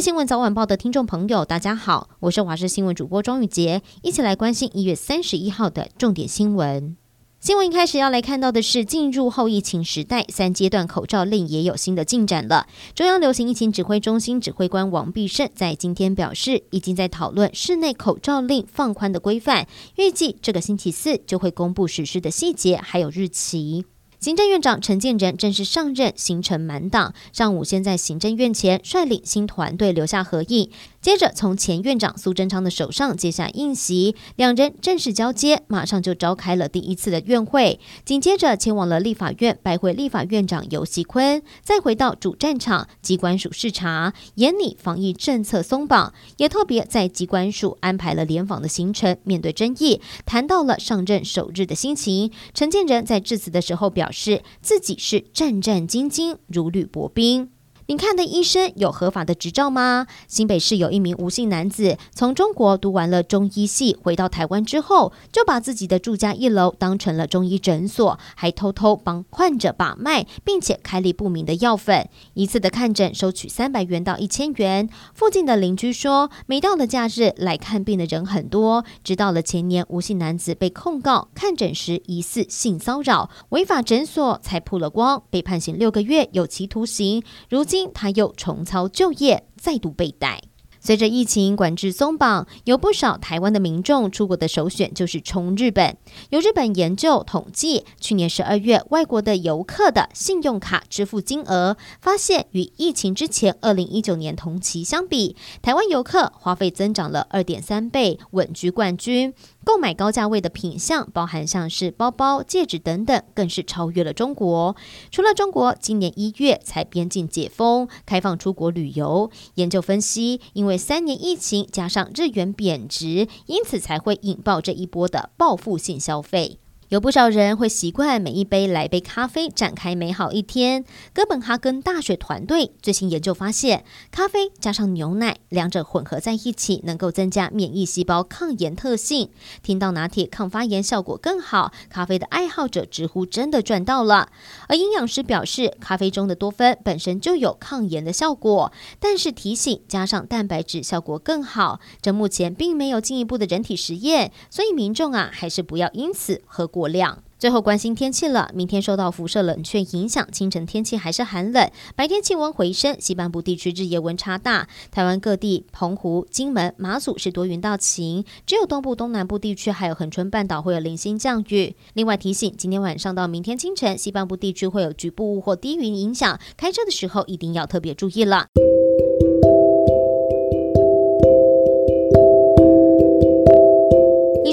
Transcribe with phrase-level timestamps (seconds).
[0.00, 6.96] 新闻早晚报的听众朋友，大家好，我是华视新闻主播庄宇杰，一起来关心一月三十一号的重点新闻。
[7.40, 12.68] 新闻一开始要来看到的是，进入后疫情时代，三阶段口罩令也有新的进展了。
[12.94, 23.84] 中央流行疫情指挥中心指挥官王必胜在今天表示，已经在讨论室内口罩令放宽的规范，预计这个星期四就会公布实施的细节还有日期。
[24.20, 27.14] 行政院长陈建仁正式上任，行程满档。
[27.32, 30.70] 上午先在行政院前率领新团队留下合影。
[31.00, 37.78] 接着从前院长苏贞昌的手上接下印玺，两人正式交接，马上就召开了第一次的院会。
[38.04, 49.16] 紧接着前往了立法院拜会立法院长游锡坤，再回到主战场机关署视察，严拟防疫政策松绑，也特别在机关署安排了联访的行程。
[49.24, 52.30] 面对争议，谈到了上任首日的心情。
[52.52, 57.50] 陈建仁在致辞的时候表示，自己是战战兢兢，如履薄冰。
[57.88, 60.06] 您看的医生有合法的执照吗？
[60.26, 72.06] 新北市有一名吴姓男子，从中国读完了中医系，回到台湾之后，就把自己的住家一楼当成了中医诊所，还偷偷帮患者把脉，并且开立不明的药粉。
[72.34, 74.90] 一次的看诊收取三百元到一千元。
[75.14, 78.84] 附近的邻居说，每到了假日来看病的人很多。
[79.02, 87.22] 直到了前年，吴姓男子被控告看诊时疑似性骚扰，违法诊所才曝了光，被判刑六个月有期徒刑。
[87.48, 87.77] 如今。
[87.86, 90.42] 他又重操旧业，再度被逮。
[90.80, 95.96] 随着疫情管制松绑，有不少台湾的民众出国的首选就是冲日本。
[96.30, 109.34] 有日本研究统计，去年十二月外国的游客的信用卡支付金额，发现与疫情之前二零一九年同期相比，台湾游客花费增长了二点三倍，稳居冠军。
[109.68, 114.74] 购买高价位的品相，包含像是包包、戒指等等，更是超越了中国。
[115.10, 119.30] 除了中国，今年一月才边境解封，开放出国旅游。
[119.56, 126.58] 研究分析，因为三年疫情加上日元贬值，因此才会引爆这一波的报复性消费。
[126.88, 130.86] 有不少人会习惯每一杯来杯咖啡，展开美好一天。
[131.12, 139.28] 哥本哈根大学团队最新研究发现，咖啡加上牛奶，两者混合在一起，能够增加免疫细胞抗炎特性。
[139.62, 144.30] 听到拿铁抗发炎效果更好，咖啡的爱好者直呼真的赚到了。
[144.68, 151.80] 而营养师表示，咖啡中的多酚本身就有抗炎的效果，但是提醒加上蛋白质效果更好。
[152.00, 157.24] 这目前并没有进一步的人体实验，所以民众啊，还是不要因此喝过量。
[157.36, 164.68] 最后关心天气了，明天受到辐射冷却影响，清晨天气还是寒冷，白天气温回升，西半部地区日夜温差大。
[164.90, 171.76] 台湾各地，澎湖、金门、马祖是多云到晴，只有东部、东南部地区还有恒春半岛会有零星降雨。
[171.94, 178.46] 另外提醒，今天晚上到明天清晨，西半部地区会有局部雾或低云影响，开车的时候一定要特别注意了。